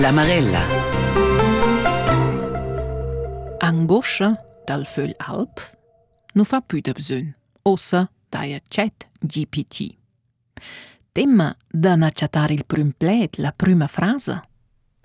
[0.00, 0.62] La Marella.
[3.58, 5.76] Angoscia dal föl alp
[6.32, 9.98] non fa più da bisogno, ossa daia chat GPT.
[11.12, 14.40] Temma da accettare il prim pled, la prima frase.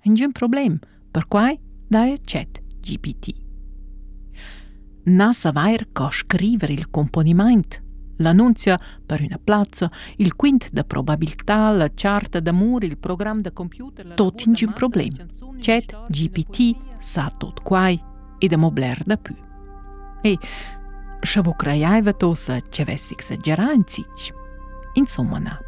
[0.02, 0.78] Non problem,
[1.10, 3.34] per quai daia chat GPT.
[5.04, 7.82] Na savoir co scrivere il componimento,
[8.16, 14.14] l'annunzia per una piazza, il quint da probabilità, la charta d'amore, il programma da computer...
[14.14, 15.10] Tot in un problem.
[15.58, 18.00] Chat GPT sa tot quai
[18.38, 19.34] e da mobler da più.
[20.22, 20.38] E
[21.20, 24.32] se vo craiaiva tosa ce vessi exagerare in cic.
[24.94, 25.58] Insomma, na.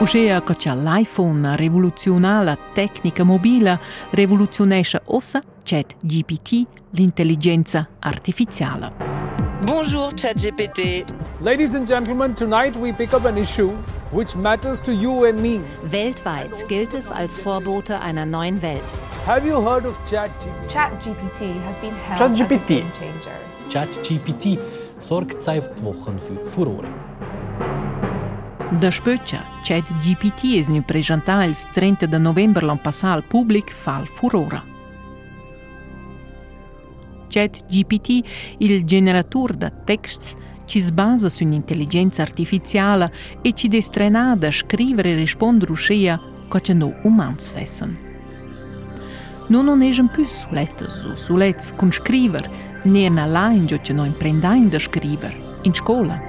[0.00, 3.78] Uscea che l'iPhone rivoluzionà la tecnica mobile,
[4.10, 9.09] rivoluzionesce ossa chat GPT, l'intelligenza artificiale.
[9.66, 11.04] Bonjour ChatGPT.
[11.42, 13.70] Ladies and gentlemen, tonight we pick up an issue
[14.10, 15.60] which matters to you and me.
[15.82, 18.82] Weltweit gilt es als Vorbote einer neuen Welt.
[19.26, 20.72] Have you heard of ChatGPT?
[20.72, 22.50] ChatGPT has been held ChatGPT.
[22.50, 23.36] as a game changer.
[23.68, 24.58] ChatGPT
[24.98, 26.88] sorgt seit Wochen für Furore.
[28.80, 33.98] Da spöccia, ChatGPT es nu presentà il 30 de novembre l'an passat al pubblic fa
[34.00, 34.69] il furore.
[37.30, 40.36] ChatGPT, il generator de texts,
[40.66, 46.94] ci sbasa su un'intelligenza artificiale e ci destrenà da scrivere e rispondere uscea che no
[47.02, 47.96] umans fessen.
[49.48, 52.48] Non non esem più sulettes o sulets con scriver,
[52.84, 56.20] ne na lain che no imprendain da scriver, in scola.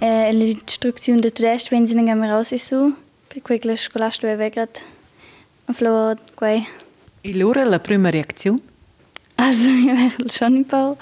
[0.00, 2.92] Eh, l'istruzione di tedesco wenn non gamma raus su,
[3.28, 4.82] per quella scolastica è vegat.
[5.66, 6.66] A flor quei.
[7.20, 8.71] E allora la prima reazione?
[9.36, 10.96] Also, ich wäre schon ein paar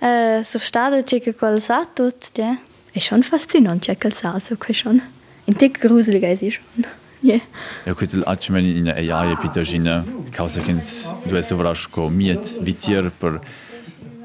[0.00, 2.56] äh, so Stade, che qual sa tut, ja.
[2.92, 5.00] È schon fascinant, c'è calzato, che schon.
[5.46, 6.86] In te gruselig è schon.
[7.20, 7.40] Yeah.
[7.86, 10.76] Ja, quel accimen in AI e pitagina, causa che
[11.22, 13.40] due sovrasco miet vitier per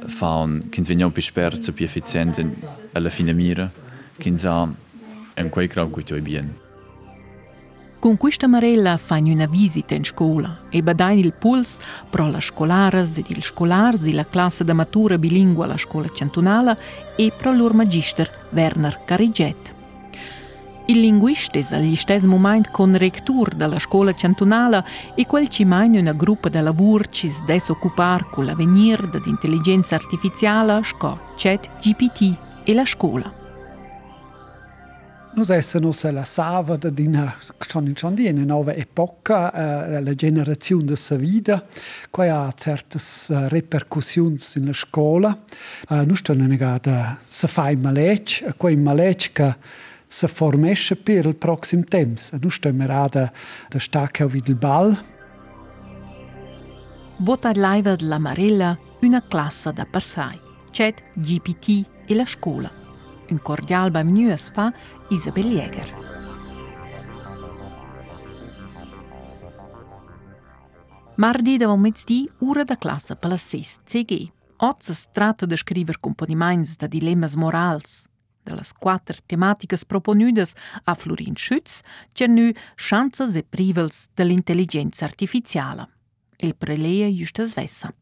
[0.06, 2.46] fa un che veniamo più sperzo, più efficiente
[2.92, 3.72] alla fine mira,
[4.18, 4.68] che sa
[5.34, 6.69] en quei grau che tu bien.
[8.00, 11.80] Con questa marella fanno una visita in scuola e badain il puls
[12.10, 16.74] pro la scolaras ed il scolars e la classe da matura bilingua alla scuola centunala
[17.18, 19.76] e pro lor magister Werner Cariget.
[20.86, 24.82] Il linguista è agli stessi momenti con rectur della scuola centunala
[25.14, 29.96] e quel ci mai una gruppa di lavoro ci si des occupar con l'avvenir dell'intelligenza
[29.96, 32.34] artificiale sco chat GPT
[32.64, 33.39] e la scuola.
[35.40, 37.34] Noi siamo la sava di una,
[38.44, 39.54] nuova epoca,
[39.96, 41.66] eh, la generazione della vita,
[42.12, 45.30] che ha certe uh, ripercussioni nella scuola.
[45.88, 49.56] Uh, noi stiamo negando se fai malec, e quei malec che
[50.06, 52.20] si formesce per il prossimo tempo.
[52.38, 53.32] Noi stiamo negando
[53.70, 55.04] da stacca il bal.
[57.16, 60.38] Vota live la Marella una classe da passai,
[60.72, 62.79] chat GPT e la scuola.
[63.30, 64.74] Un cordial benvenuto fa
[65.10, 65.94] Isabel Jäger.
[71.16, 74.32] Mardi da mezzdi ura da classe per la 6 CG.
[74.58, 78.10] Oggi si tratta di scrivere componimenti da dilemmas morals.
[78.42, 80.48] Delle quattro tematiche proponute
[80.86, 81.82] a Florin Schütz
[82.12, 85.88] c'è nu chances e privels dell'intelligenza artificiale.
[86.38, 87.94] Il prelea Justus Vessa.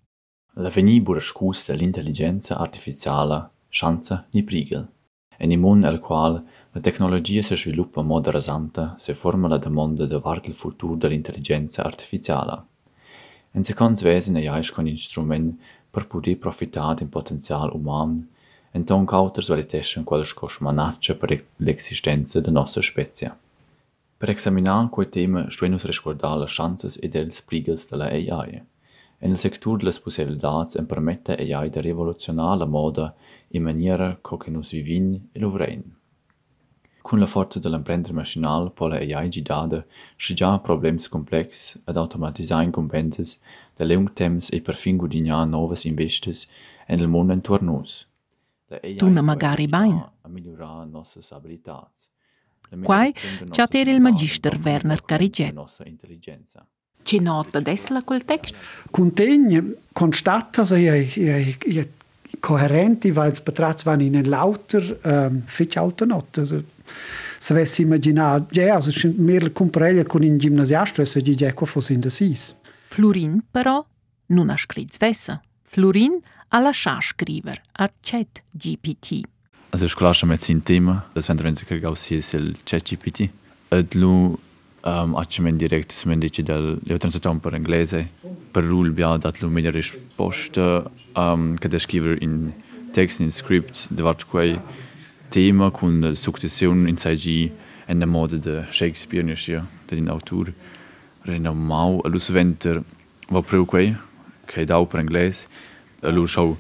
[0.53, 4.95] L'avenir burascus dell'intelligenza artificiale chance ni prigel.
[5.37, 10.05] En in mondo al quale la tecnologia si sviluppa in modo rasante, forma la domanda
[10.05, 12.63] de vart il futuro dell'intelligenza artificiale.
[13.51, 15.59] En seconds vesen AI con instrument
[15.89, 18.15] per poter profitare del potenziale umano,
[18.71, 23.31] en ton cauters valiteschen quelles cos manaccia per l'existenza de nostra specie.
[24.17, 28.61] Per examinar quel tema stuenus resguardar las chances ed els prigels de la AI.
[29.19, 33.15] En il sector de las possibilitats en permette AI de rivoluzionar la moda
[33.50, 35.96] in maniera che nus vivin e luvrein.
[37.02, 39.85] Con la forza da l'emprender maschinal po la AI gidada
[40.17, 43.40] schigia problems complex ad automatisain incumbences
[43.76, 46.47] da leung temps e per fin gudignar novas investes
[46.85, 48.05] en il mondo intorno nus.
[48.97, 49.96] Tuna magari bain.
[50.22, 52.09] A migliorare nossas abilitats.
[52.84, 53.14] Quai
[53.52, 55.53] c'ha ter il magister Werner Cariget.
[57.02, 58.53] C'è nota desla quel text?
[58.91, 61.88] Contegna, constata se è
[62.41, 66.41] coherenti, weil es betrachtet waren in lauter ähm, fitch autonote.
[66.41, 66.64] Also,
[67.40, 71.94] se avessi immaginato, ja, also mir comprare con un gimnasiasto e se gli già fosse
[71.94, 72.56] in desis.
[72.88, 73.85] Florin però
[74.28, 75.41] non ha scritto vessa.
[75.64, 76.20] Florin
[76.50, 79.22] ha lasciato scrivere a chat GPT.
[79.70, 82.35] Also ich schon mit sein Thema, das wenn sich auch sie ist
[82.66, 83.29] ChatGPT.
[84.87, 88.05] um, atë që me direkt së mendi që del, jo transiton për inglese,
[88.55, 92.37] për rull bja dhe atë luminërish poshtë, um, ehm, këtë shkiver in
[92.95, 94.49] tekst, in script, dhe vartë kuaj
[95.34, 97.51] tema kun sukcesion in sajgji
[97.87, 100.53] en der mode de Shakespeare nisje, de din autor,
[101.28, 102.81] rena mau, alus venter,
[103.29, 103.95] va preu quei,
[104.47, 105.45] kai dau per ingles,
[106.03, 106.55] alus hau,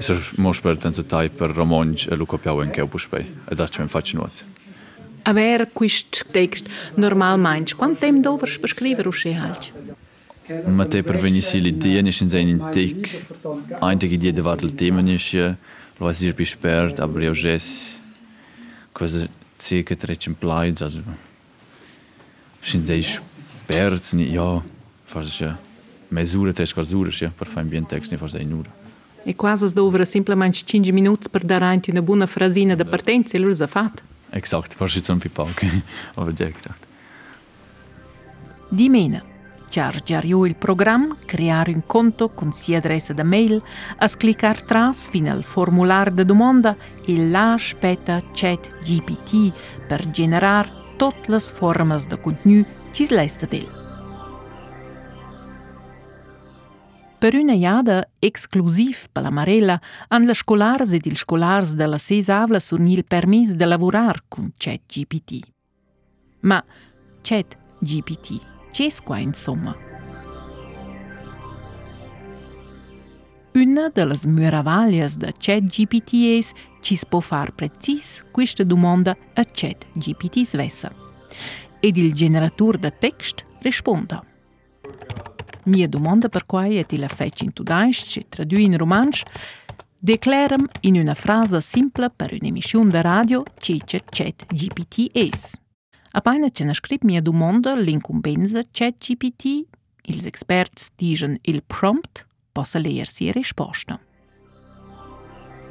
[0.00, 3.56] Isë mosh për të nëzëtaj për romonjë e lu kopjau e në keu pushpej, e
[3.58, 4.46] da që me më faqë nuatë.
[5.24, 7.74] a ver com este texto é normalmente?
[7.74, 9.72] Quanto tempo dobras para escrever os seus
[10.68, 13.24] Ma te pervenisse l'idea nishin zain in tek,
[13.80, 15.56] ein tek idea de vários temas tema é,
[15.98, 18.00] lo vas ir pispert, abri o gesto,
[18.92, 21.02] quase cerca de circa páginas, plaids, also,
[22.60, 24.62] nishin zain spert, ni, ja,
[25.06, 25.58] faz assim, ja,
[26.10, 28.70] mesura tres casuras, ja, assim, per fain bien texto ni faz zain ura.
[29.24, 33.36] E quase as dovra simplesmente 5 minutos para dar anti uma boa frasina da partenza
[33.36, 34.02] e l'urza fatta.
[34.32, 35.60] Exact, farșiță în pipac,
[36.14, 36.82] aveți exact.
[38.68, 39.24] Di mine,
[39.70, 43.62] chargiar eu il program, crear un conto con si adressa de mail,
[43.98, 46.76] as clicar tras fin al formular de domanda
[47.06, 49.54] e la spetta chat GPT
[49.88, 53.81] per generar tot las formas de contenu cis lesta del.
[57.22, 62.28] Per una jada exclusiv per la Marella han le scolars ed ils scolars della ses
[62.28, 65.38] avla surni il permis de lavorar con ChatGPT.
[66.40, 66.64] Ma
[67.20, 68.40] ChatGPT,
[68.72, 69.72] c'è qua insomma?
[73.54, 76.40] Una delle miravaglias da ChatGPT è
[76.80, 80.92] ci si può far precis questa domanda a ChatGPT svessa.
[81.78, 84.31] Ed il generatore da text risponde.
[85.64, 89.22] Mia domanda per quai è la fece in tudaisch e tradui in romansch,
[89.98, 95.60] declaram in una frase simple per un'emissione de radio cece chat GPT es.
[96.14, 99.64] Appena ce ne scrive mia domanda l'incumbenza chat GPT,
[100.06, 104.00] ils experts dicono il prompt, possa leersi risposta.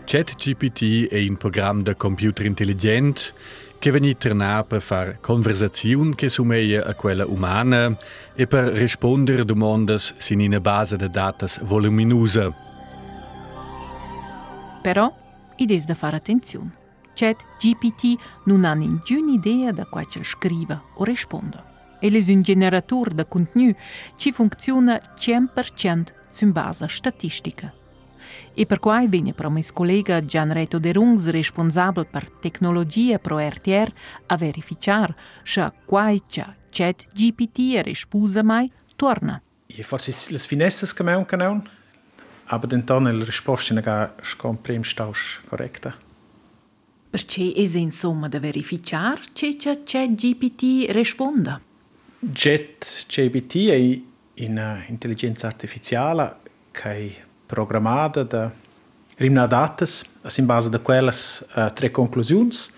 [0.06, 3.34] ChatGPT è un programma di computer intelligente
[3.82, 7.98] che veni tornar per fare conversazioni che sommeglia a quella umana
[8.36, 9.98] e per rispondere a domande
[10.30, 12.54] in una base di dati voluminosa.
[14.84, 15.12] Però,
[15.56, 16.78] id da fare attenzione.
[17.16, 21.64] Chat GPT non ha nessuna idea da qua ci scrive o risponde.
[22.00, 23.80] E un generatore di contenuto
[24.16, 27.74] che funziona 100% su base statistica.
[28.54, 33.92] E per quai venne per mes collega Gianreto De Rungs, responsabile per tecnologia pro RTR,
[34.28, 39.42] a verificare se quai c'è chat GPT e risposta mai torna.
[39.66, 41.62] E forse le finestre che mi hanno canale,
[42.50, 45.12] non intorno la risposta è comprimstata
[45.48, 45.96] corretta.
[47.10, 51.62] Perché è insomma da verificare se c'è GPT risponda?
[52.20, 56.36] Jet GPT è un'intelligenza eh, artificiale
[56.72, 58.52] che programmada da
[59.18, 60.06] rimna datas,
[60.38, 62.72] in base da quellas uh, tre conclusions,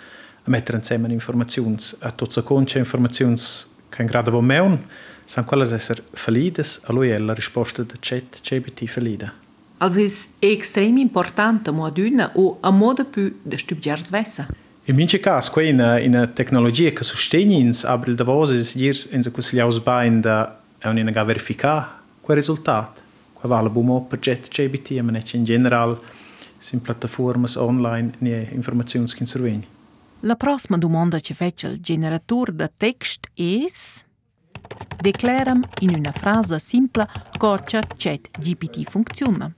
[0.45, 4.77] a mettere insieme informazions, a tutto conce informazions che in grado meun,
[5.25, 9.33] san quellas esser validas, a lui è la risposta da chat GPT valida.
[9.77, 14.47] Also ist extrem importante moduna o a modo più da studiare svessa.
[14.85, 18.97] In mince cas, qua in una tecnologia che sostiene ins, aber il davos is dir
[19.11, 23.02] in so consigliaus bain da è un'ina ga verifica quel risultato.
[23.47, 25.99] Vale bumo per ChatGPT, ma in general
[26.57, 29.67] sin piattaforme online ne informazioni che serveni.
[30.21, 33.65] La prossima domanda che fece il generatore di text è
[35.01, 37.05] Declaram in una frase simple
[37.37, 39.53] come ChatGPT funziona.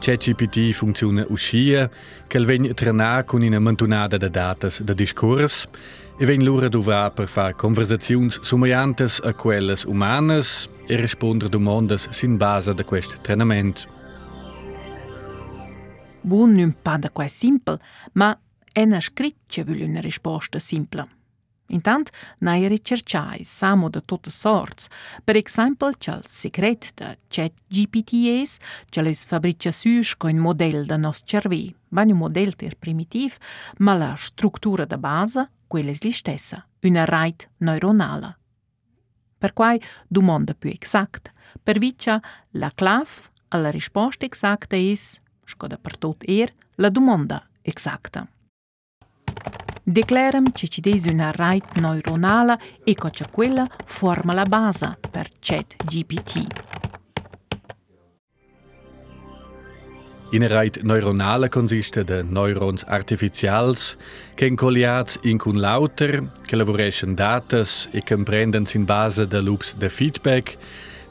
[0.00, 1.90] ChatGPT funziona uscire
[2.26, 5.68] che viene trenato con una montonada di dati di discorso
[6.16, 10.40] e viene loro dovrà per fare conversazioni somiglianti a quelle umane
[10.86, 13.92] e rispondere domande in base a questo treinamento.
[16.20, 17.78] Buon non da quai simple,
[18.12, 18.38] ma
[18.72, 20.58] è una scritta vuole una risposta.
[21.68, 24.88] Intant nai ricerciai samo da tutte sorts.
[25.22, 28.58] Per esempio, c'è il segreto da ChatGPT es,
[28.90, 31.76] c'è le fabbricazioni con model da nostro cervello.
[31.88, 33.34] Non un modello ter primitivo,
[33.78, 38.38] ma la struttura da base, quella è la stessa, una rete neuronale.
[39.38, 41.32] Per quai domanda più exact.
[41.62, 42.20] Per vicia
[42.52, 48.26] la clav alla risposta exacta es, scoda per tot er, la domanda exacta.
[49.86, 56.46] Declaram che ci desi una rete neuronale e che quella forma la base per ChatGPT.
[60.30, 63.96] In reit neuronale consiste de neurons artificials
[64.34, 69.90] che incolliats in cun lauter, che lavoreschen datas e comprendan in base de loops de
[69.90, 70.56] feedback,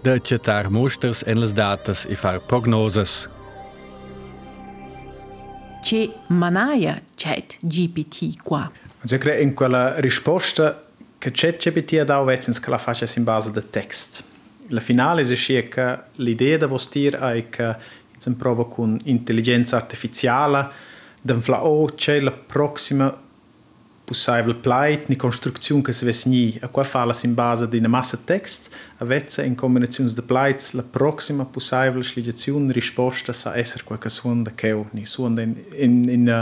[0.02, 3.30] de accetar mosters en las datas e far prognoses.
[5.84, 8.72] Che manaia chat GPT qua?
[9.04, 10.86] Ich credo in quella risposta
[11.18, 14.24] che ChatGPT ha dato vezzens che la faccia in base de text.
[14.70, 17.76] La finale è che l'idea da vostir è che
[18.26, 20.72] in prova con intelligenza artificiale
[21.22, 23.14] dan fla o c'è la prossima
[24.10, 28.72] pushaj vëllplajt një konstrukcion kësë vesni, a qua falas in base di në massa text
[29.00, 34.00] a vetëse in kombinazions de plights la proxima pushaj vëll shligjacion risposta sa eser qua
[34.02, 36.34] kësë suon dhe keu, ni suon in in, in,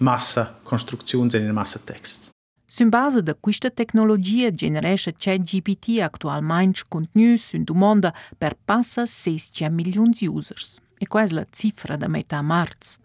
[0.00, 2.30] massa konstrukcion dhe in massa text
[2.70, 9.68] Sën bazë de quista tecnologie generesce ChatGPT actualmaing contenus in du monda per passa 6
[9.74, 10.78] milioni di users.
[11.02, 12.98] E questa è la cifra da metà marzo.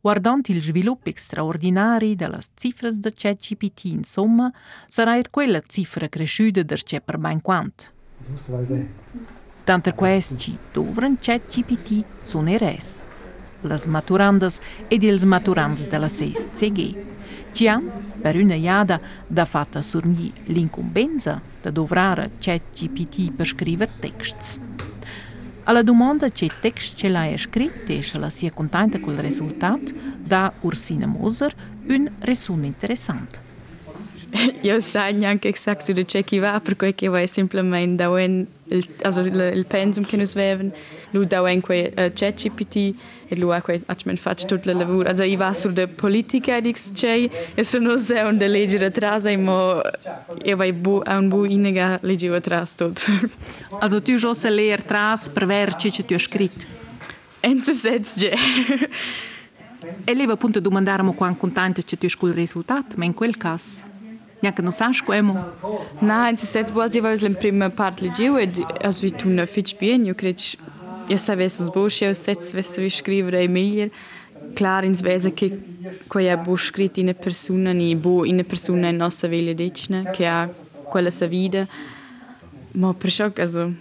[0.00, 4.52] Guardando il sviluppo straordinario delle cifre di ChatGPT, insomma,
[4.86, 7.86] sarà quella cifra cresciuta da c'è per ben quanto.
[9.64, 13.02] Tanto questi dovranno ChatGPT sono i res.
[13.62, 17.02] Le maturandas ed i maturands della 6CG.
[17.50, 17.90] Ci hanno,
[18.20, 24.89] per una iada, da fatta sorgere l'incombenza da dovrare ChatGPT per scrivere texti.
[25.70, 30.52] Alla domanda che tekst që la e scritto e la sia contenta col risultato, da
[30.62, 31.54] Ursina Moser
[31.86, 33.38] un resun interessante.
[34.62, 38.44] Io sa neanche esatto di c'è chi va, per cui che vai semplicemente da un
[38.70, 40.72] il, also il, il pensum che nus vevan
[41.10, 42.94] lui dau en quei uh, eh, ChatGPT
[43.28, 45.02] e lu ha fatto tutto il lavoro.
[45.02, 45.06] la lavur.
[45.06, 49.36] Also i va sur politica dix c'è e se non se un legge atras e
[49.36, 49.80] mo
[50.42, 50.74] e vai
[51.04, 53.04] a un bu inega legge atras tut.
[53.80, 56.66] Also tu già se leer tras per verci che tu scrit.
[57.40, 58.34] En se sets ge.
[60.04, 63.89] E leva appunto domandarmo quan contante c'è tu scul risultat, ma in quel caso
[64.42, 65.34] Някъде на Сашко емо?
[66.02, 68.54] Nein, se sets bozi vos lem prima part legiu ed
[68.88, 70.56] as vi tu na fich bien, io crech
[71.12, 73.88] io saves os bus, io sets ves vi scrivere Emilia.
[74.54, 75.48] Clar ins vese che
[76.08, 80.26] quei è bus scrit in persona ni bo in persona in nostra veglia decne che
[80.26, 80.48] ha
[80.90, 81.66] quella sa vida.
[82.72, 83.72] Ma per shock also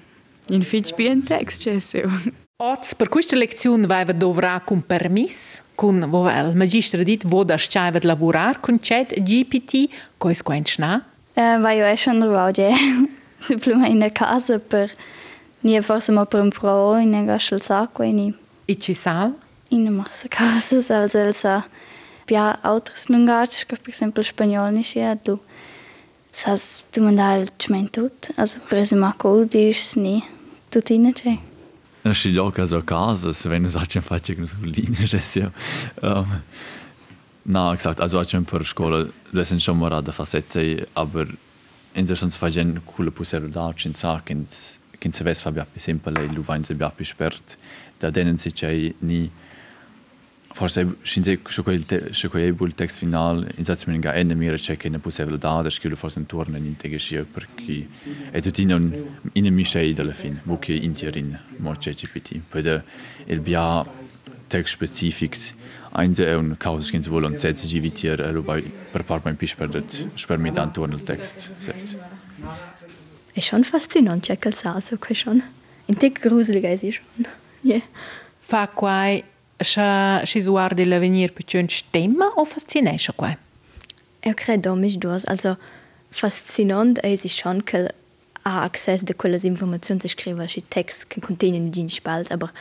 [0.50, 2.10] in fich bien text cheseu.
[2.62, 7.58] Oz, per questa lezione vai a dovrà con permesso, con il magistro dit wo da
[7.58, 9.88] stai lavorare con chat GPT,
[10.18, 11.06] cosa è quenchna?
[11.36, 12.68] Eh, vai io esce andro oggi.
[13.40, 14.94] Semplicemente in casa per
[15.62, 18.38] nie forse ma per un pro in una gasel sacco e ni.
[18.66, 19.32] E ci sa?
[19.70, 21.66] In una massa casas, also elsa
[22.26, 25.40] pia autres lungaci, per esempio spagnolo ni sia du.
[26.30, 30.22] Sas du mandal cmentut, also presima codis ni
[30.70, 31.38] tutina c'è.
[32.12, 35.52] Și loc a casa, se wenn es acem face con su linea resio.
[36.02, 36.26] Um,
[37.42, 39.08] na, exakt, also acem per scola,
[39.44, 41.28] sind schon mal da facette, aber
[41.94, 44.80] in der schon fagen coole possibilità cin sa kins
[45.12, 47.58] se ves fabia sempre lei lu vain se bia spert
[48.00, 49.32] da denen se c'è ni
[50.54, 54.60] forse scinze su quel su quel bul text final in satz mit ga ende mir
[54.60, 57.88] check in possibilità da schiulu forse intorno in integrazione perché
[58.32, 62.84] è tutto in in mi sei dalla fin wo che interin mo ChatGPT poi da
[63.26, 63.86] il bia
[64.48, 65.54] text specifics
[65.94, 69.70] einze un causa che vuole un set GVT lo vai per par beim pisch per
[69.70, 71.98] det sper mit antorno il text set
[73.32, 75.42] È schon faszinant, c'è quel salso che schon.
[75.86, 77.26] In te gruselig è si schon.
[77.62, 77.82] Yeah.
[78.38, 79.24] Fa quai
[80.24, 83.38] și zoar de l'avenir pe ciunci tema o fascinește cu
[84.20, 85.58] Eu cred domiș duas, also
[86.10, 87.88] fascinant e si schon că
[88.42, 92.54] a acces de quellas informațiuni se scriva și text că contienen din spalt, aber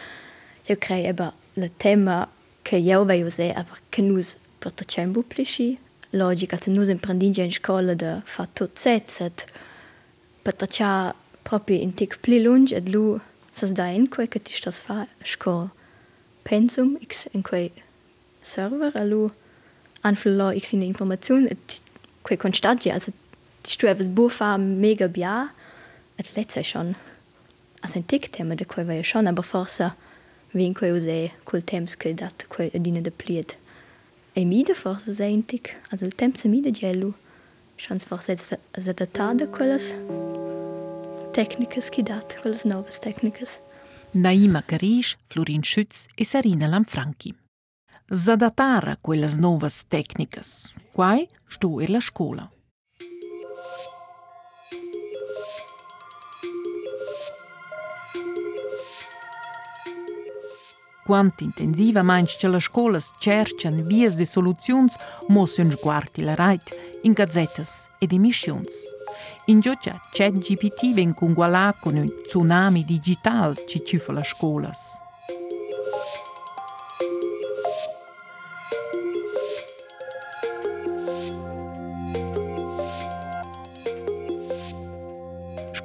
[0.67, 2.28] eu cred eber le tema
[2.62, 5.78] că eu vei use aber că nus per tacembu plici,
[6.11, 9.45] logica se nus imprendinge în școală de fa tot setzet,
[10.43, 14.52] per tacia propri in tic pli lungi et lu sas da in quei că ti
[14.52, 15.73] stas fa școală.
[16.49, 17.71] Pensum X en quei
[18.40, 19.33] Server allo
[20.00, 21.83] anfir ik sinn Informationun et
[22.23, 23.12] quei konstat also
[23.62, 25.50] Diwes Burfa mega bia
[26.17, 26.95] et letze schon
[27.83, 29.95] ass en Tickthemme de koi wari schon aber forsa
[30.55, 33.59] wien koi se kultemske dat koi adine de pliet.
[34.35, 37.12] E mide for so se tik as el temse mide jello
[37.76, 39.95] chans for se se dat tade kolles
[41.35, 43.59] Technikes ki dat kolles noves Technikes.
[44.12, 47.35] Naima Kariš, Florin Schütz e Sarina Lanfranchi.
[48.11, 50.41] Za datara quella nuova tecnica,
[50.93, 52.50] quai sto e la scuola.
[61.09, 61.17] Scola.
[61.19, 64.95] quant intensivamaing che le scolas cerchan vies e soluziuns,
[65.29, 66.69] mossen sguardi la rait
[67.03, 68.73] in gazzettes ed emissions.
[69.47, 75.08] In giocia ChatGPT ven congualà con un tsunami digital ci ciufa le scolas.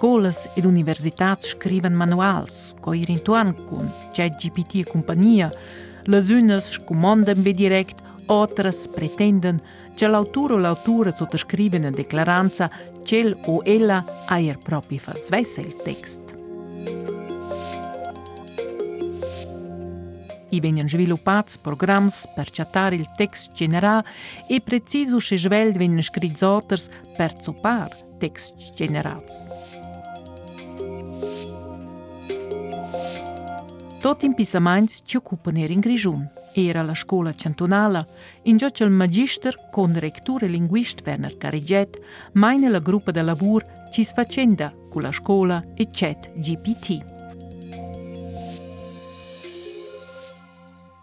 [0.03, 5.50] Scolas ed universitats scriven manuals, co ir intorn con ChatGPT e compagnia.
[6.12, 9.62] Las unas comandan be direct, otras pretenden
[9.95, 12.69] che l'autor o l'autura sottoscriven una declaranza
[13.03, 16.36] cel o ella aier propi fa svessa il text.
[20.50, 24.03] I vengono sviluppati programmi per chattare il text generale
[24.50, 26.45] e preciso se sveld vengono scritti
[27.15, 29.73] per zoppar text generati.
[34.03, 36.29] Tot in Pisamains ci occupano in Grigiun.
[36.51, 38.05] Era la scuola cantonala,
[38.41, 42.01] in già il magister con rectore linguist Werner Cariget,
[42.33, 47.12] maina la gruppa de lavur ci sfacenda con la scuola e chat GPT.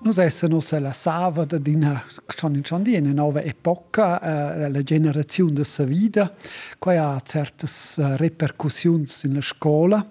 [0.02, 2.02] Noi siamo alla sava di una,
[2.42, 6.34] una nuova epoca, eh, la generazione della vita,
[6.78, 10.02] che ha certe eh, ripercussioni nella scuola.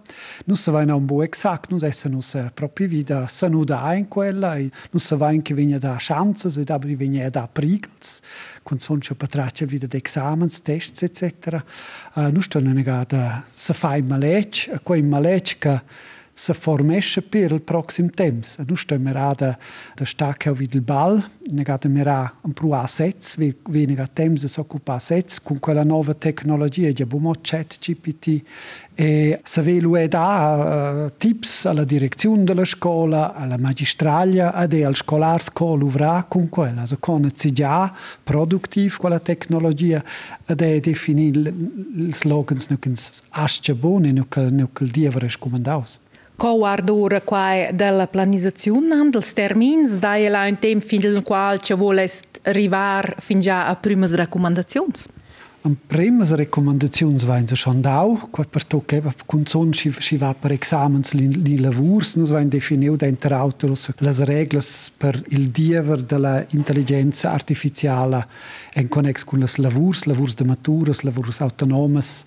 [0.45, 4.69] Non sappiamo un po' esatto, noi siamo la propria vita, siamo da in quella, non
[4.97, 7.95] sappiamo che viene da chance, e da viene da pericoli,
[8.61, 11.65] quando sono già patracce vita di esami, test, eccetera.
[12.13, 15.81] Eh, noi stiamo negando, se fai maleggio, quel maleggio che
[16.39, 18.57] se formesce per il prossimo temps.
[18.65, 19.57] Nu stem era da,
[19.93, 24.43] da stacca vid il bal, negata mera un pro a sets, vi, vi negat temps
[24.43, 28.41] es occupa sets, con quella nuova tecnologia, ja bumo chat GPT,
[28.95, 34.95] e se ve lui da uh, tips alla direzione della scuola, alla magistralia, ed al
[34.95, 37.93] scolar scuola uvrà con quella, so conosci già
[38.23, 40.01] produttiv quella tecnologia,
[40.45, 41.53] ed è definire
[41.97, 45.99] i slogans nucins asce buoni, nucil, nucil dievere scomandaus.
[46.39, 52.39] Co-ardura quai della planizzazione dels termins daia la un temp fin il qual ci volest
[52.43, 54.93] arrivar fin già a primas raccomandazioni?
[55.61, 60.15] Am primas recommendaziuns vain se schon dau, quai per toc eba cun son si, si
[60.15, 65.49] va per examens li, li lavurs, nus vain definiu denter autors las reglas per il
[65.51, 68.23] diever della intelligenza artificiala
[68.73, 72.23] en connex cun las lavurs, lavurs de maturas, lavurs autonomes,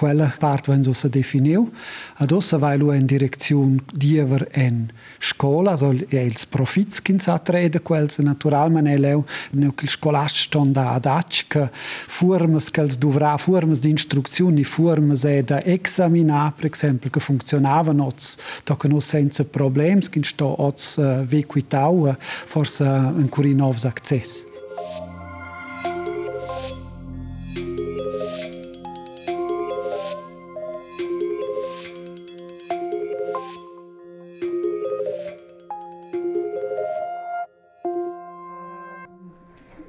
[0.00, 1.70] quella part wenn so se definiu.
[2.16, 8.16] Adossa vai lu in direzione diever en scola, also els profits kin sa trede quels
[8.24, 11.68] naturalment eleu neu che scolast ston da adac che
[12.08, 18.00] formas che els dovra formas di instruzioni formas e da examinar per esempio che funzionavan
[18.00, 22.14] oz da che no senza problems kin sto oz uh, vequitau
[22.46, 24.49] forse un curinovs access.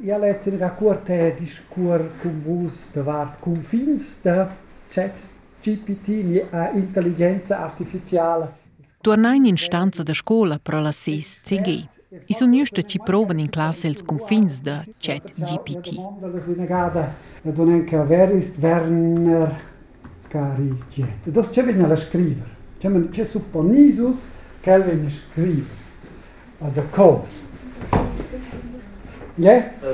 [0.03, 4.47] jag läser inga korta diskurser om vad vart om finns det eh,
[4.89, 6.09] ChatGPT
[6.51, 8.47] är intelligens artificiell.
[9.03, 11.87] Tur najninstanca da škola prolasi s CG.
[12.27, 15.87] I su njušta ci provan in klasels cum fins da chat GPT.
[17.43, 19.49] Donenka verist Werner
[20.31, 21.25] cari jet.
[21.25, 22.49] Dos ce venia la scriver.
[22.79, 24.25] Ce men ce supponisus
[24.63, 25.65] Kelvin scriver.
[26.59, 27.50] Da code.
[29.41, 29.49] Da?
[29.49, 29.73] Yeah?
[29.81, 29.93] O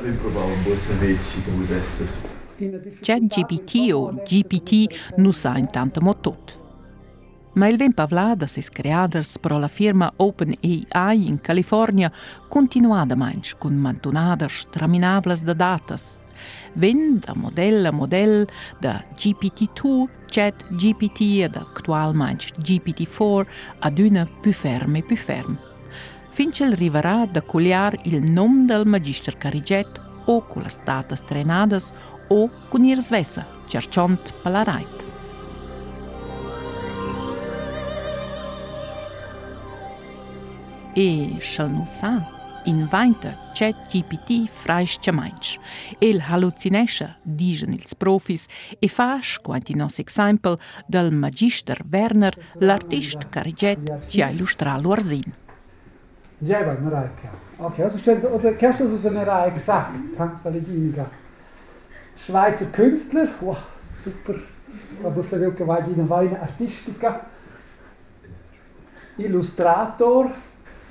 [3.28, 4.72] GPT o GPT
[5.16, 6.60] nu sa intanto mo tot.
[7.54, 12.12] Ma il vent pavladas is creaders pro la firma OpenAI in California
[12.50, 16.20] continuada manch cun mantunadas traminablas da datas.
[16.74, 18.46] Vend da modell a modell
[18.80, 23.46] da GPT-2, chat GPT ed actual manch GPT-4
[23.80, 25.67] ad una più ferme più ferme
[26.38, 31.94] finch'l riverà da cugliar il nom del magister Cariget o cu las datas trenadas
[32.28, 34.98] o cun ir svessa, cerciont palarait.
[40.94, 42.32] E shall nu sa,
[42.66, 45.60] invaintă ce GPT fraisce mainci.
[46.00, 48.46] El halucineșe, digen ils profis,
[48.80, 55.46] e faș, quanti nos exempel, del magister Werner, l'artist Cariget, ce a illustra l'orzin.
[56.40, 57.30] Djeva i Marajka.
[57.60, 59.90] Ok, also stellen Sie, also kennst du so eine Reihe gesagt,
[60.44, 61.06] Saliginiga.
[62.16, 63.58] Schweizer Künstler, wow,
[64.04, 64.36] super.
[65.02, 67.22] Da muss er wirklich in eine Artistica.
[69.18, 70.32] Illustrator,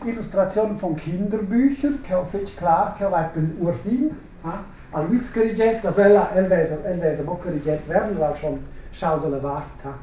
[0.05, 4.11] Illustrationen von Kinderbüchern, che ho fatto klar che ho per Ursin,
[4.43, 8.59] a Luis Cariget, also ella, el vesa, el vesa mo Cariget werden, weil schon
[8.93, 9.97] schau de la varta.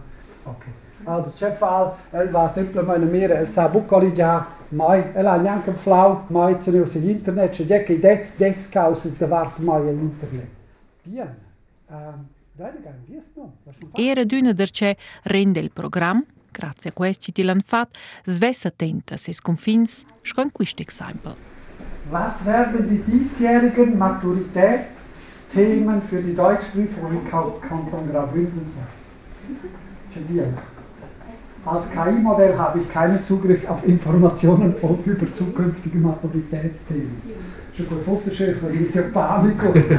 [0.45, 0.65] Ok.
[1.05, 5.75] Also, c'è fall, el va semplicemente el sa buccoli già, mai, el ha neanche un
[5.75, 10.47] flau, mai se ne internet, c'è già che det des causes de vart mai all'internet.
[11.03, 11.35] Bien.
[11.87, 12.27] Um,
[13.93, 19.33] Era d'una derce rende il programma, grazie a questi ti l'hanno fatto, svessa attenta se
[19.33, 21.35] sconfins, schon questo esempio.
[22.11, 28.85] Was werden die diesjährigen Maturitätsthemen für die Deutschprüfung im Kanton Graubünden sein?
[31.65, 37.15] Als KI-Modell habe ich keinen Zugriff auf Informationen über zukünftige Maturitätsthemen.
[37.75, 39.89] Schon gut, Fosserschöss, weil ich ja Panicos.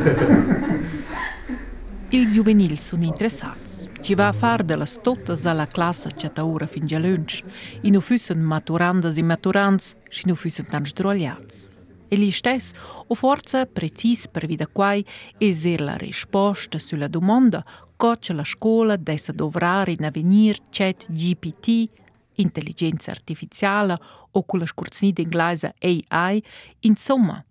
[2.10, 3.88] I juvenils sono interessati.
[4.02, 7.42] Ci va a fare delle totes alla classe che ora fin già lunch.
[7.80, 11.72] I non fussen maturandas e maturands, ci non fussen tan sdrogliats.
[12.08, 12.72] E li stess,
[13.06, 15.02] o forza precis per vida quai,
[15.38, 17.64] eser la risposta sulla domanda
[18.04, 21.88] scoce la scola dessa dovrar in avenir chat GPT,
[22.34, 23.98] intelligenza artificiale
[24.32, 26.42] o con la scursnida inglese AI,
[26.80, 27.42] insomma,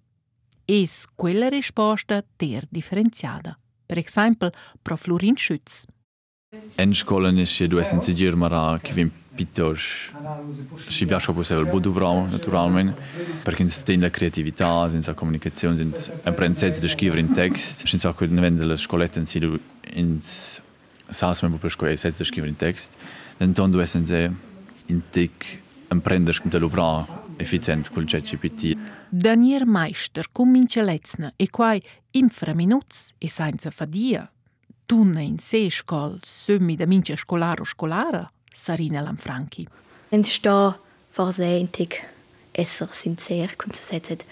[0.66, 3.58] es quella risposta ter differenziada.
[3.84, 4.52] Per esempio,
[4.84, 5.02] Prof.
[5.02, 5.88] Florin Schütz.
[6.76, 8.80] Enskolen ist ja du essen sie dir mal,
[9.34, 9.80] pittori
[10.88, 13.02] si piace poter il buon lavoro, naturalmente,
[13.44, 18.76] perché senza creatività, senza comunicazione, senza imprensezza de scrivere in text, senza quel livello della
[18.76, 19.60] scoletta in cui
[19.94, 22.94] in sas mi per scuola senza scrivere in text,
[23.38, 24.18] então dove senza
[24.88, 28.78] in tic imprendere con lavoro efficient col ChatGPT.
[29.10, 31.76] Daniel Meister comincia l'ezna e qua
[32.12, 34.28] inframinuts e senza fadia.
[34.86, 39.68] tunne in se scuola, semi da mincia scolaro scolara, Sarina Lanfranchi.
[40.10, 40.78] En sta
[41.10, 42.04] forse in tic
[42.52, 44.24] esser sincer kun se setzet.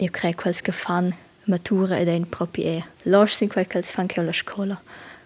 [0.00, 2.84] Io quels che fan matura ed ein propi e.
[3.04, 4.80] Losch sin quel quels fan che la scola.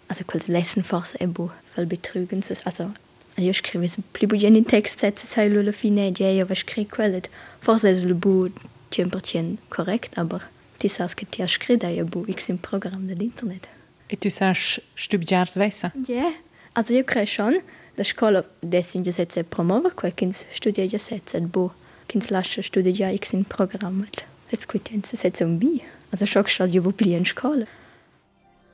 [0.08, 2.66] Also quels lessen forse e bu fel betrügen ses.
[2.66, 2.92] Also
[3.36, 6.86] io scrivo pli bu in text setze sai lo la fine e io va scri
[6.86, 7.30] quellet.
[7.60, 8.50] Forse es lo bu
[8.90, 10.42] 100% korrekt, aber
[10.78, 13.68] ti sas che ti ha scritto io bu x im Programm dell'internet.
[14.08, 15.92] E tu sas studiar svessa?
[16.06, 16.34] Ja, yeah.
[16.74, 17.62] also io crei schon.
[17.96, 21.72] da scola dessin se promova quei kins studia ja set bo
[22.06, 26.82] kins lasche studia ja ik in programmet Et kuitenze se un bi also schock jo
[26.82, 27.66] bo plien scola.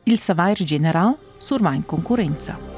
[0.04, 2.77] Il savair general survain concurenza.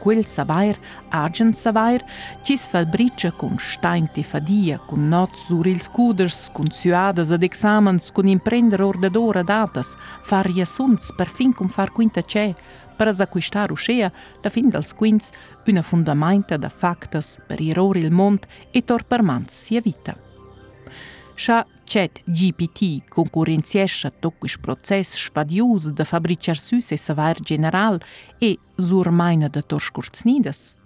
[0.00, 0.76] Quel savoir,
[1.10, 2.02] agent savoir,
[2.42, 8.26] cis falbricia con steinte fadia, con nots sur ils cuders, con suadas ad examens, con
[8.26, 12.54] imprender ordadora datas, far riassunts per fin con far quinta c'è,
[12.96, 14.10] per acquistar uscea,
[14.42, 15.30] da fin dels quints,
[15.66, 20.29] una fundamenta da factas per iror il mont e tor per mans sia vita.
[21.40, 27.98] Scha Chat GPT concurrenziescha toquis process svadius de fabricar süs e savoir general
[28.38, 30.78] e surmaina de torscurznidas.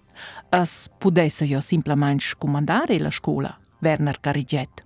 [0.52, 4.84] As pudesse jo simplemente comandare la scola, Werner Cariget.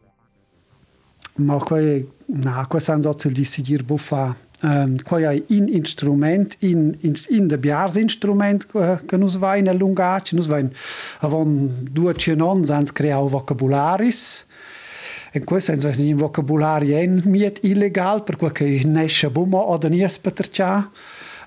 [1.36, 7.14] Ma quei, na, quei san sozial decidir buffa Um, quai è in instrument, in, in,
[7.28, 8.66] in de biars instrument
[9.06, 10.72] che nus va in allungaci, nus va in
[11.20, 14.46] avon due cenon sans creau vocabularis,
[15.32, 19.88] in questo senso in vocabulario è miet illegal per cui che ne sciabumo o da
[19.88, 20.90] nies per tercia.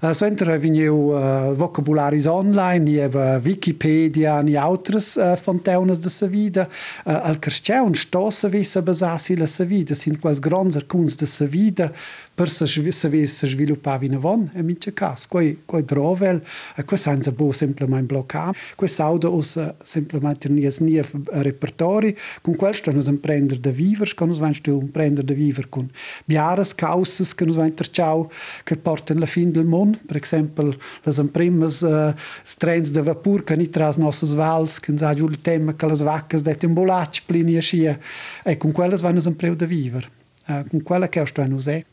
[0.03, 6.67] Eh, Soentra vineu eh, vocabularis online, nieva Wikipedia, ni autras eh, fontaunas da sa vida.
[7.05, 11.19] Al carstgaun sto sa ve sa basasi la sa vida, sin quels grons arcuns er
[11.19, 11.91] da sa vida
[12.33, 15.27] per sa ve sa sviluppavi navon, e mince cas.
[15.27, 16.41] Quei, quei drovel,
[16.75, 22.73] e quei senza bo semplemain blocca, quei sauda os semplemain nies nief repertori, con quel
[22.73, 25.91] sto nos imprender da vivers, con nos vain sto imprender da viver con
[26.25, 28.27] biaras causas, che nos vain terciau,
[28.63, 32.13] che porten la fin del mondo, per exempel, las emprimas uh,
[32.59, 36.01] trens de vapor que ni tras nossas vals, que nos ajuda o tema que as
[36.01, 37.99] vacas de um bolach plini ascia,
[38.45, 40.09] e con quellas vanno empreu de viver.
[40.47, 41.85] Uh, con quella che sto nos è.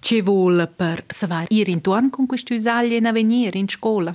[0.00, 4.14] Ci vuole per savar ir intorno con questi usagli in avvenire in scuola?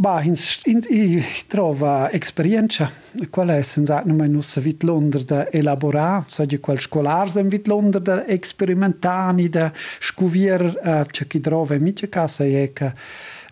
[0.00, 0.34] Bah, in,
[0.66, 2.88] in, in, trova experienza.
[3.30, 7.42] Qual è senz'altro ma non si vit Londra da elaborare, sa di quel scolare si
[7.42, 12.70] vit Londra da sperimentare, da scoprire, uh, c'è chi trova e in mia casa e
[12.72, 12.92] che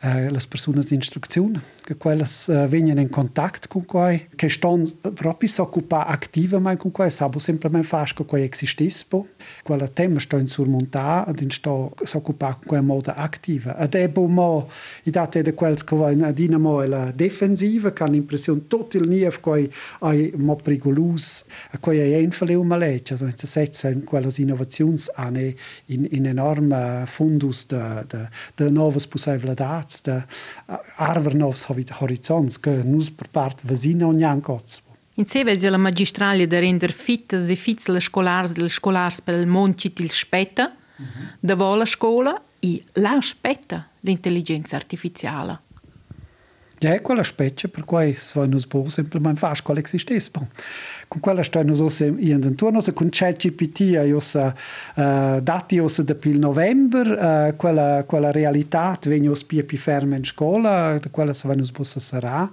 [0.07, 4.85] eh, le persone di istruzione, che quelle eh, vengono in contatto con quei, che stanno
[5.15, 9.27] proprio si occupare attivamente con quei, sanno semplicemente fare che quei esistessero.
[9.63, 13.77] Quelle temi stanno surmontare e stanno si occupare con quei modo attiva.
[13.79, 14.69] Ed è buono,
[15.05, 19.09] i dati di quelli che vanno a dinamo la defensiva, che hanno l'impressione tutto il
[19.09, 19.69] nieve che
[20.01, 21.45] è molto pericoloso,
[21.81, 25.55] che è infelice also si setza in quelle innovazioni
[25.87, 30.25] in, in enorme fundus de novas possibilidades, de
[30.97, 31.67] arver novs
[32.01, 34.83] horizonts, che nus per part vesina ogni ancots.
[35.15, 39.47] Insieme a la magistrale de render fittes e fits le scolars le scolars per il
[39.47, 41.37] moncit il spetta, mm -hmm.
[41.41, 45.61] de vola scola e la spetta l'intelligenza artificiale.
[46.79, 50.31] Ja, e è quella specie per cui se non può semplicemente fare quella esistenza.
[51.09, 54.41] Con quella storia noi siamo in intorno, se con ChatGPT io so,
[54.97, 57.13] uh, eh, dati io so da il novembre,
[57.49, 62.53] uh, quella, quella realtà viene più più ferma in scuola, quella se non può sarà.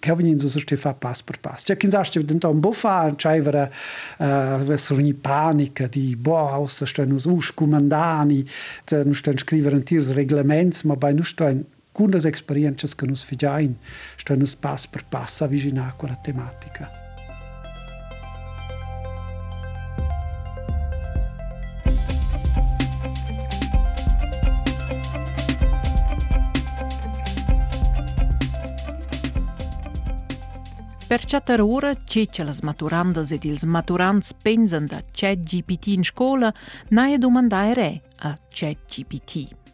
[0.00, 1.64] Kaj v njim zašte fa pas per pas.
[1.66, 7.02] Če kin zašte den tam bofa, čajvera, uh, eh, veselni panika, di bo, vse što
[7.02, 8.44] je nuz uš, komandani,
[8.84, 11.64] ten što je škriveren tir z reglament, ma baj nuštojn
[11.98, 13.74] alcunas experiências que nos fizeram,
[14.16, 16.88] isto é, nos passo por passo aviginar com a tematica.
[31.08, 36.52] Per chatter ora che che las maturandas ed ils maturants pensan da ChatGPT in scola,
[36.90, 39.67] nae domandare a ChatGPT.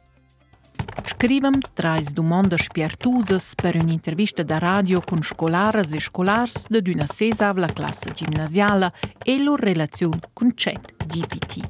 [1.02, 7.66] Scrivam trais domandas spiertusas per un'intervista da radio con scolaras e scolars de d'una sesavla
[7.66, 11.60] classe gimnasiala e lor relazione con chat GPT.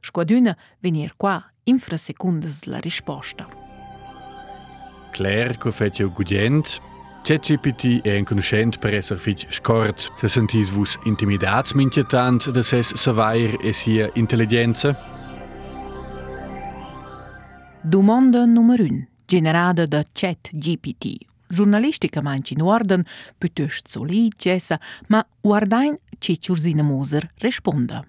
[0.00, 3.46] Squaduna venir qua infrasecundas la risposta.
[5.10, 6.80] Claire, che fece gudient,
[7.22, 10.12] ChatGPT è un conoscent per essere fitch scort.
[10.16, 15.17] Se sentis vus intimidats minchetant de ses savair e sia intelligenza?
[17.88, 18.98] Dumondë numëryn,
[19.32, 21.12] gjeneradë dë qetë GPT.
[21.56, 23.06] Žurnalisti ka manjë në uardën,
[23.40, 24.76] pëtështë soli, qesa,
[25.08, 28.02] ma uardajnë që i qërzinë muzër, respondë.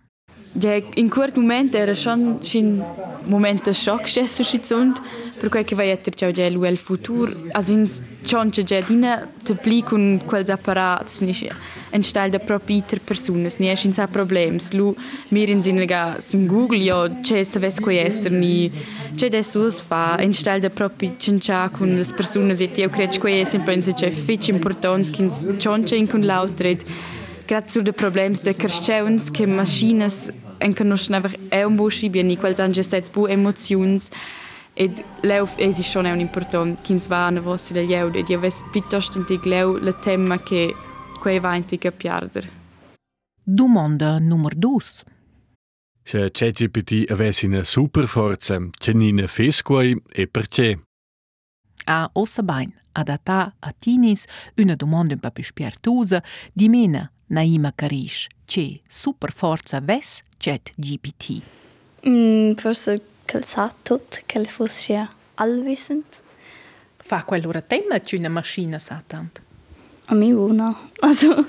[0.53, 2.83] Ja, in quel momento era schon un
[3.25, 4.99] momento shock suscitont
[5.39, 7.87] per quel che vai etter ciao gel il futuro also in
[8.23, 11.53] schon che dina te pli con quels apparats nicht
[11.91, 14.73] en stal da propiter personas ni es in sa problems.
[14.73, 14.95] Lu
[15.29, 18.71] mir in sin ga sin google jo che se ves ko esser ni
[19.17, 20.15] che de sus fa.
[20.19, 23.83] En stal da propi cincha con les personas et io crec che è sempre in
[23.83, 26.83] se fitch importants kins schon in con lautred
[27.49, 30.11] gerade zu den Problemen der Christians, che Maschinen
[30.59, 34.09] en conoscono einfach è un buon scibi ni quels anche sets bu emotions.
[34.75, 38.39] Ed leu es ist schon un important kins va na vostra del leu ed io
[38.39, 40.73] ves piuttosto antic leu la tema che
[41.19, 42.47] quei va antica piarder
[43.43, 44.79] Domanda numero 2
[46.03, 50.79] Se ChatGPT avesse una super forza, c'è nina fesquai e perché?
[51.85, 54.23] A Ossabain adatta a Tinis
[54.55, 60.71] una domanda un po' più spiritosa di mena Naima Karish, c'è super forza ves chat
[60.75, 61.41] GPT?
[62.07, 66.03] Mm, forse che sa tutto, che fosse allwissend.
[66.97, 69.41] Fa quell'ora tema che una macchina sa tanto?
[70.05, 70.89] A me no.
[71.01, 71.45] Also,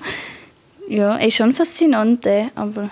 [0.88, 2.90] ja, è schon fascinante, aber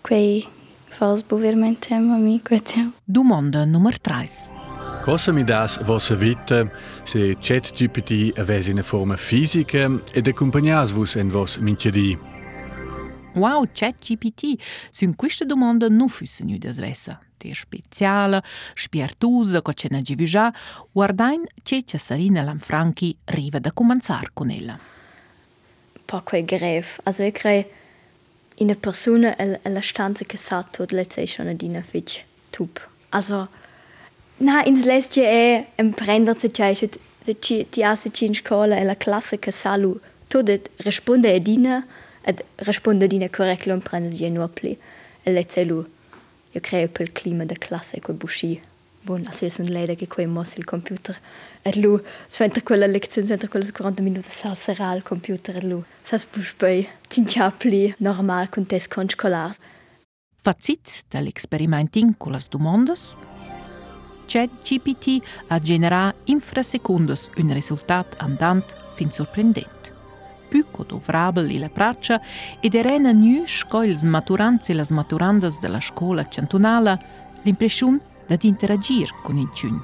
[0.00, 0.46] quei
[0.86, 2.92] fas veramente a me questo.
[3.04, 4.57] Domanda numero 3.
[5.08, 6.70] Prossimidas vossa vita
[7.02, 12.18] se ChatGPT avesse na forma fisica ed accompagnas-vos en vos minchedi.
[13.32, 14.62] Wow, ChatGPT!
[14.90, 17.18] Sun questa domanda non fusse nu desvessa.
[17.38, 18.42] Te speciala,
[18.74, 20.52] spiertusa, co c'è na givigia,
[20.92, 24.78] guardain ce Cesarina Lanfranchi riva da comanzar con ella.
[26.04, 27.66] Poco è greve, also io credo
[28.58, 32.86] una persona è la stanza che sa tutto, le sei schon a dina fitch, tup.
[33.08, 33.48] Also,
[34.38, 36.74] na, ins lestie è imprender se c'è
[37.68, 41.86] ti asse in scuola e la classe che sa lu, tutto risponde adina,
[42.28, 44.76] ed risponde dine curriculum prende di nu pli.
[45.22, 45.84] E le celu
[46.52, 48.60] io creo pel clima de classe co busci.
[49.00, 51.16] Bon also io sun leda che quei mos il computer.
[51.62, 55.82] Ed lu sventa quella lezione sventa quelle 40 minuti sa sarà il computer ed lu.
[56.02, 59.54] Sa spush poi tincha pli normal con test con scolar
[60.40, 63.16] Fazit dell'experimenting con las domandas
[64.28, 69.94] Chat GPT a generà infrasekundes un risultat andant fin sorprendent
[70.48, 72.20] più dovrabel e la braccia
[72.60, 76.98] ed erena nu sco ils maturanti e las maturandas della scuola cantonala
[77.42, 79.80] l'impressione di interagire con il ciun.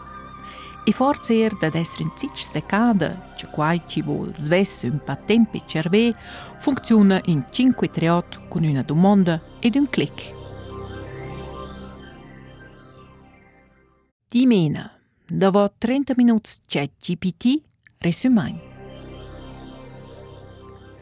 [0.87, 5.17] E forse er da essere in zic secada, che quai ci vuol sves un pa
[5.17, 6.15] tempi cerve,
[6.59, 10.44] funziona in 538 con una domanda ed un clic.
[14.35, 14.91] Stimena.
[15.29, 17.45] Det var 30 minuts ChatGPT
[17.99, 18.59] Resümang.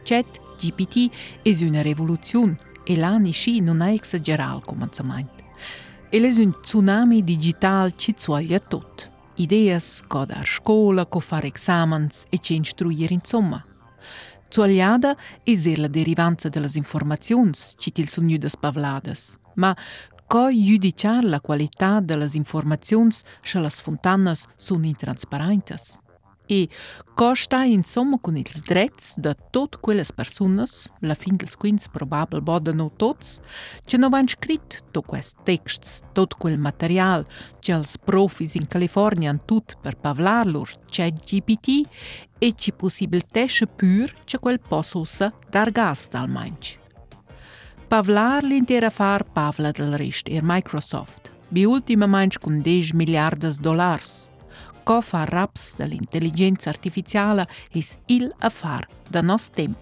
[0.04, 0.96] ChatGPT
[1.42, 5.44] es una revoluzione e la Nishi non ha exagerato al cominciamento.
[6.10, 9.04] Ele es un tsunami digital che zuaglia tutto.
[9.36, 13.64] Ideas, co dar scola, co fare examens e ce instruire insomma.
[14.50, 19.38] Zuagliada es la derivanza de las informazions che til sun gnüdas pavladas.
[19.54, 19.76] Ma
[20.32, 26.00] co giudiciar la qualità delle informazioni se le fontanas sono intransparentes?
[26.46, 26.68] e
[27.14, 32.40] co sta insomma con ils drets de tot quelles personas, la fin dels quins probabel
[32.40, 33.40] boda no tots,
[33.84, 37.26] che no van scrit to quest texts, tot quel material
[37.60, 41.86] che els profis in California han tut per pavlar lor chat GPT
[42.38, 46.81] e ci possibilitesce pur che quel possossa dar gas dal manch.
[47.92, 51.28] Pavlar l'interafar Pavla del Rist ir er Microsoft.
[51.52, 54.32] Bi ultima manch cun 10 miliardas dollars.
[54.84, 59.76] Cofa raps de l'intelligenza artificiala is il afar da nos temp.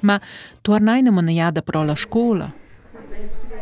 [0.00, 0.20] Ma
[0.62, 2.50] tornainamo na jada pro la scola.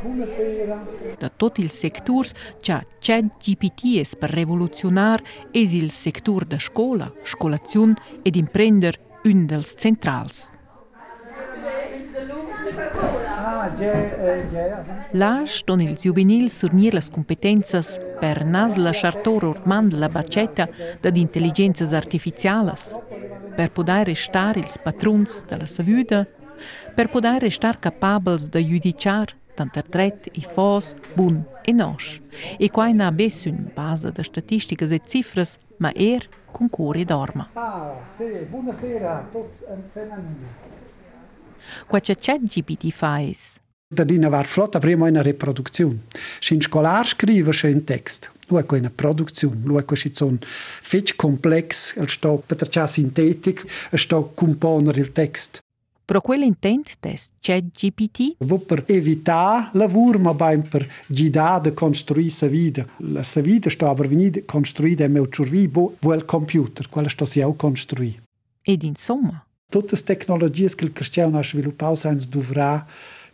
[0.02, 1.07] Buonasera.
[1.18, 7.96] Da tot il sectors cha ChatGPT es per revolucionar es il sector da scola, scolaziun
[8.22, 10.48] ed imprender un dels centrals.
[15.12, 20.68] L'âge don il juvenil surnir las competenzas per nas la chartor ormand la bacetta
[21.00, 22.98] dad intelligences artificialas,
[23.56, 26.26] per poder restar ils patruns de la savüda,
[26.94, 32.20] per poder restar capabels de judiciar tanto dret e fos, bun e nos.
[32.58, 37.48] E qua na bes un base de statistiche e cifras, ma er con cuore dorma.
[37.54, 40.66] Ah, sì, buonasera tutti insieme.
[41.86, 43.60] Qua c'è chat GPT fais.
[43.90, 46.04] Dadina var flotta prima una riproduzione.
[46.40, 48.30] Sin scolar scrive un text.
[48.48, 54.30] Lui è una produzione, lui è un fetch complex, il sto per sintetic, il sto
[54.34, 55.60] componere il text.
[56.08, 60.88] Pro quell'intent test ChatGPT per evitar lavur, ma bain per
[62.30, 62.86] sa vida.
[62.96, 67.26] La sa vida sto aber venir construir de meu cervi bo il computer, quella sto
[67.26, 68.22] si au construir.
[68.62, 69.44] Ed insomma.
[69.70, 72.86] Tutte le tecnologie che il cristiano ha sviluppato sans dovrà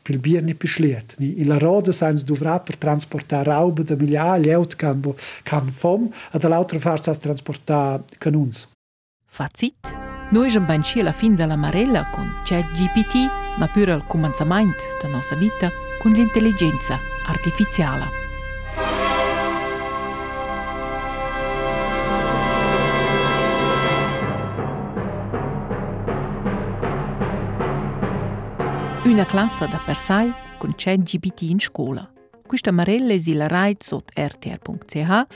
[0.02, 1.14] per bien ne beschliet.
[1.20, 5.00] In la roda sans dovrà per transportare raube de migliaia eut can
[5.44, 8.68] can fom, e dall'altra parte transportare canuns.
[9.26, 10.13] Fazit.
[10.34, 15.36] Noi abbiamo ben la fine della marella con ChatGPT, ma pure il cominciamento della nostra
[15.36, 15.70] vita
[16.00, 18.08] con l'intelligenza artificiale.
[29.04, 32.10] Una classe da per sé con ChatGPT in scuola.
[32.44, 35.26] Questa marella è la RAID sotto rtr.ch,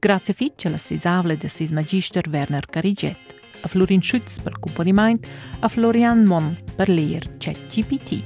[0.00, 3.27] grazie a alla sesavle del sis magister Werner Cariget
[3.62, 5.20] a Florin Schütz per componiment,
[5.60, 8.22] a Florian Mon per leer ChatGPT.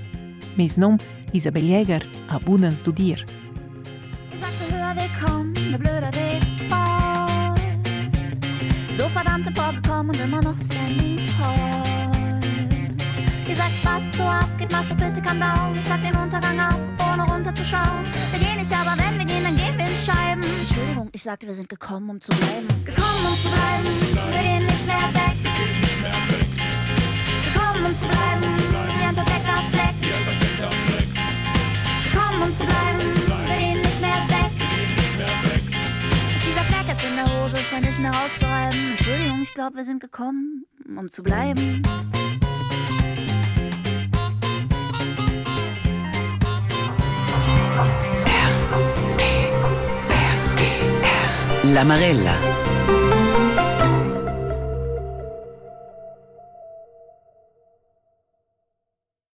[0.56, 0.98] Mes nom
[1.32, 3.24] Isabel Jäger, a bunen studier.
[4.32, 7.54] Ich sagte höher willkommen, ne blöder Wegfall.
[8.94, 11.91] So verdammte Bock gekommen und immer noch standing toll.
[13.62, 15.77] Sagt, was so abgeht, machst du bitte kann down.
[15.77, 18.07] Ich sag den Untergang ab, ohne runterzuschauen.
[18.33, 20.42] Wir gehen nicht, aber wenn wir gehen, dann gehen wir in Scheiben.
[20.42, 22.66] Entschuldigung, ich sagte, wir sind gekommen, um zu bleiben.
[22.85, 23.85] Gekommen, um zu bleiben.
[24.33, 25.37] Wir gehen nicht mehr weg.
[27.55, 28.42] Gekommen, um zu bleiben.
[28.98, 29.94] Wie ein perfekter Fleck.
[32.11, 32.98] Gekommen, um zu bleiben.
[33.46, 34.53] Wir gehen nicht mehr weg.
[36.35, 38.90] Ist dieser Fleck ist in der Hose, ist er nicht mehr auszureiben.
[38.90, 40.66] Entschuldigung, ich glaube, wir sind gekommen,
[40.98, 41.83] um zu bleiben.
[51.64, 52.71] La Marella.